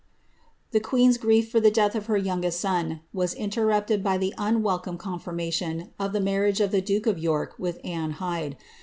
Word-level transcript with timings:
The 0.71 0.79
queen's 0.79 1.19
grief 1.19 1.51
for 1.51 1.59
the 1.59 1.69
death 1.69 1.93
of 1.93 2.07
her 2.07 2.17
youngest 2.17 2.59
son 2.59 3.01
was 3.13 3.35
interrupted 3.35 4.03
y 4.03 4.17
the 4.17 4.33
unwelcome 4.35 4.97
confirmation 4.97 5.91
of 5.99 6.11
the 6.11 6.19
marriage 6.19 6.59
of 6.59 6.71
the 6.71 6.81
duke 6.81 7.05
of 7.05 7.19
York 7.19 7.53
rith 7.59 7.79
Anne 7.83 8.13
Hyde. 8.17 8.57